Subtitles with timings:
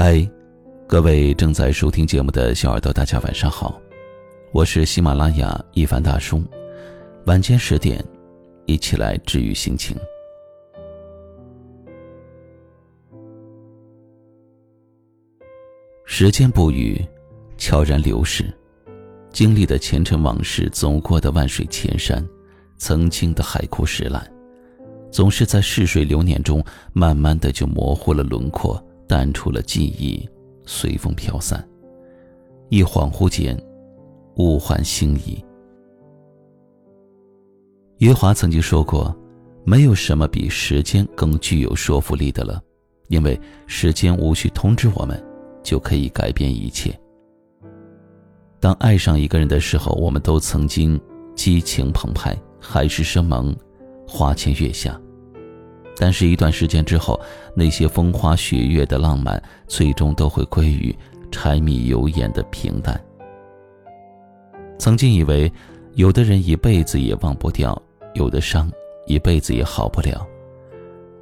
[0.00, 0.24] 嗨，
[0.86, 3.82] 各位正在收听节目的小耳朵，大家晚上好，
[4.52, 6.40] 我是喜马拉雅一凡大叔。
[7.26, 8.00] 晚间十点，
[8.64, 9.96] 一起来治愈心情。
[16.04, 17.04] 时间不语，
[17.56, 18.44] 悄然流逝，
[19.32, 22.24] 经历的前尘往事，走过的万水千山，
[22.76, 24.24] 曾经的海枯石烂，
[25.10, 28.80] 总是在逝水流年中，慢慢的就模糊了轮廓。
[29.08, 30.28] 淡出了记忆，
[30.66, 31.66] 随风飘散。
[32.68, 33.58] 一恍惚间，
[34.36, 35.42] 物换星移。
[37.96, 39.16] 余华曾经说过
[39.64, 42.62] ：“没有什么比时间更具有说服力的了，
[43.08, 45.20] 因为时间无需通知我们，
[45.62, 46.96] 就可以改变一切。”
[48.60, 51.00] 当爱上一个人的时候，我们都曾经
[51.34, 53.56] 激情澎湃，海誓山盟，
[54.06, 55.00] 花前月下。
[56.00, 57.20] 但是，一段时间之后，
[57.54, 60.96] 那些风花雪月的浪漫，最终都会归于
[61.32, 62.98] 柴米油盐的平淡。
[64.78, 65.52] 曾经以为，
[65.94, 67.76] 有的人一辈子也忘不掉，
[68.14, 68.70] 有的伤
[69.08, 70.24] 一辈子也好不了。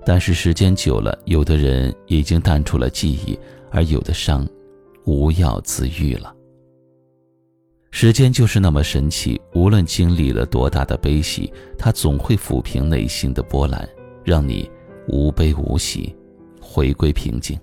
[0.05, 3.39] 但是时间久了，有的人已经淡出了记忆，
[3.71, 4.47] 而有的伤，
[5.07, 6.35] 无药自愈了。
[7.91, 13.89] 时间就是那么神奇，无论经历了多大的悲喜，它总会抚平内心的波澜。
[14.27, 14.69] 让你
[15.07, 16.13] 无悲无喜，
[16.61, 17.57] 回归平静。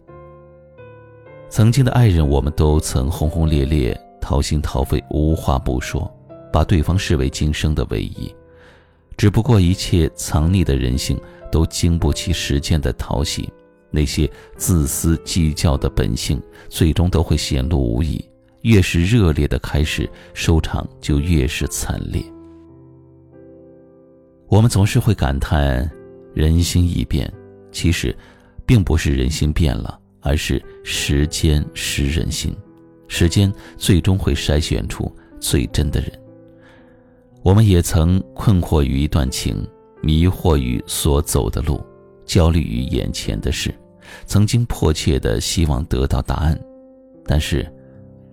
[1.50, 6.10] 曾经的爱人，我们都曾轰轰烈烈、掏心掏肺、无话不说，
[6.54, 8.34] 把对方视为今生的唯一。
[9.18, 11.20] 只不过，一切藏匿的人性
[11.52, 13.52] 都经不起时间的淘洗，
[13.92, 18.24] 那些自私计较的本性，最终都会显露无遗。
[18.62, 22.24] 越是热烈的开始，收场就越是惨烈。
[24.48, 25.92] 我们总是会感叹。
[26.34, 27.32] 人心易变，
[27.72, 28.16] 其实，
[28.66, 32.56] 并不是人心变了，而是时间识人心。
[33.08, 36.12] 时间最终会筛选出最真的人。
[37.44, 39.68] 我们也曾困惑于一段情，
[40.02, 41.84] 迷惑于所走的路，
[42.26, 43.74] 焦虑于眼前的事，
[44.26, 46.60] 曾经迫切的希望得到答案，
[47.26, 47.70] 但是，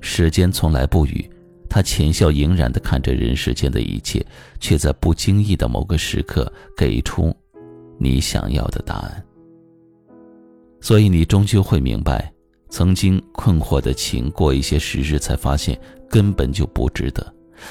[0.00, 1.28] 时间从来不语，
[1.68, 4.24] 他浅笑盈然的看着人世间的一切，
[4.60, 7.36] 却在不经意的某个时刻给出。
[8.02, 9.22] 你想要的答案，
[10.80, 12.32] 所以你终究会明白，
[12.70, 15.78] 曾经困惑的情，过一些时日才发现
[16.08, 17.22] 根本就不值得；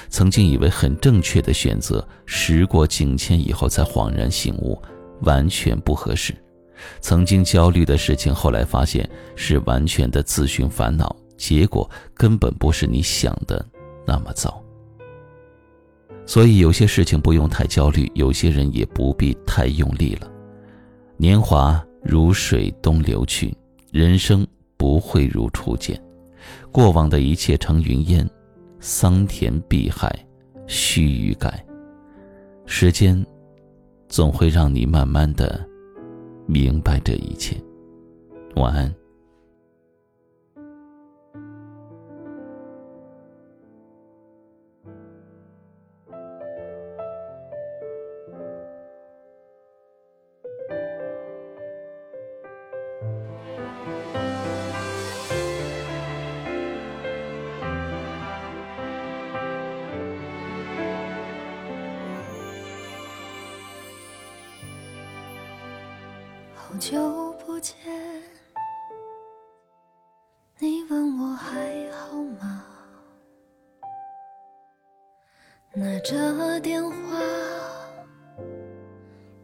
[0.07, 4.79] 曾经以为很正确的选择，时过境迁以后才恍然醒悟，
[5.21, 6.31] 完全不合适；
[7.01, 13.65] 曾经焦虑的事情，后来发现是完全的自寻烦恼，结果根本不是你想的
[14.05, 14.63] 那么糟。
[16.29, 20.31] 所以有些事情不用太焦虑，有些人也不必太用力了。
[21.17, 23.51] 年华如水东流去，
[23.91, 24.45] 人生
[24.77, 25.99] 不会如初见。
[26.71, 28.29] 过往的一切成云烟，
[28.79, 30.07] 桑田碧海，
[30.67, 31.65] 须臾改。
[32.67, 33.25] 时间，
[34.07, 35.67] 总会让你慢慢的
[36.45, 37.57] 明白这一切。
[38.55, 38.93] 晚安。
[66.71, 67.75] 好久不见，
[70.59, 72.63] 你问我还好吗？
[75.73, 76.93] 拿着电话，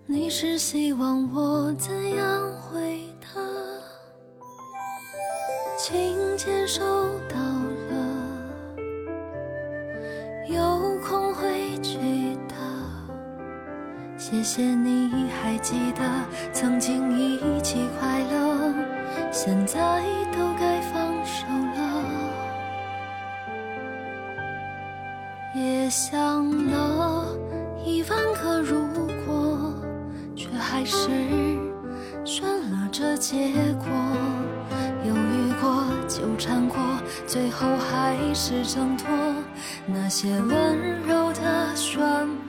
[0.06, 3.42] 你是希望我怎样回答？
[5.80, 6.84] 请接收
[7.28, 7.40] 到
[7.90, 8.78] 了，
[10.48, 12.54] 有空会去的。
[14.16, 15.25] 谢谢你
[15.56, 16.04] 还记得
[16.52, 18.74] 曾经一起快乐，
[19.32, 20.04] 现在
[20.34, 22.04] 都该放手了。
[25.56, 27.28] 也想了
[27.86, 28.86] 一万个如
[29.26, 29.74] 果，
[30.36, 31.08] 却还是
[32.26, 33.88] 选了这结果。
[35.06, 36.78] 犹豫过，纠缠过，
[37.26, 39.08] 最后还是挣脱
[39.86, 41.98] 那些温柔的漩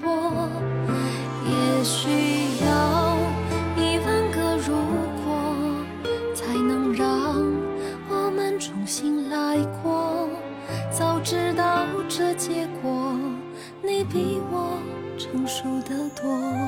[0.02, 0.48] 涡。
[1.48, 2.08] 也许
[12.18, 13.14] 这结果，
[13.82, 14.80] 你比我
[15.18, 16.65] 成熟的多。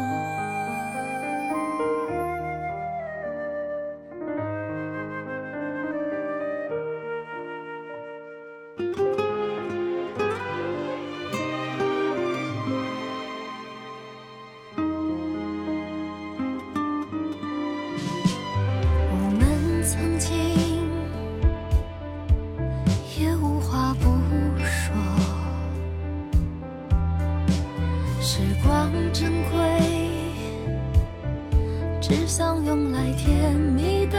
[32.01, 34.19] 只想用来甜蜜的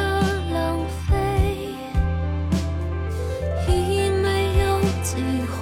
[0.53, 0.77] 浪
[1.07, 1.15] 费，
[3.67, 5.15] 已没有机
[5.49, 5.57] 会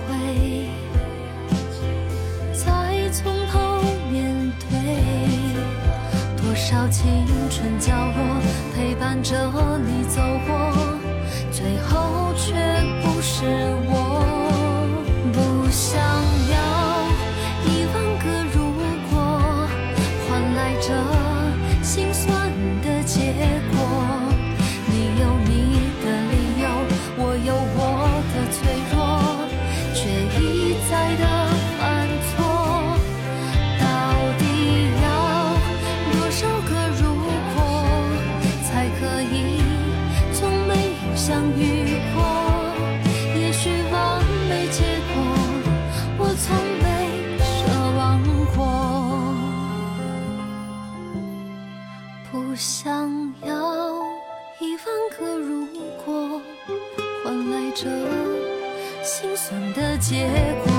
[2.53, 3.81] 再从头
[4.11, 4.67] 面对。
[6.35, 7.05] 多少青
[7.49, 8.41] 春角落
[8.75, 9.33] 陪伴着
[9.77, 10.53] 你走过，
[11.51, 12.53] 最后却
[13.03, 13.45] 不是
[13.89, 13.96] 我。
[52.57, 52.91] 想
[53.45, 54.01] 要
[54.59, 55.67] 一万个如
[56.03, 56.41] 果，
[57.23, 57.85] 换来这
[59.03, 60.27] 心酸的结
[60.65, 60.76] 果。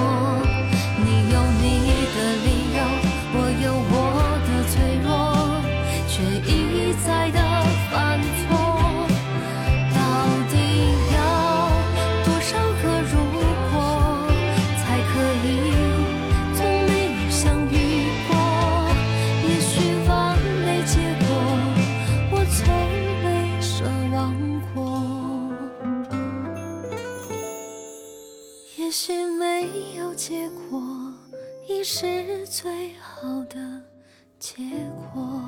[29.08, 30.82] 许没有结果，
[31.66, 33.56] 已是最好的
[34.38, 34.62] 结
[35.14, 35.40] 果。